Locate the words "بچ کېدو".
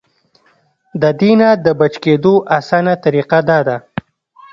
1.79-2.33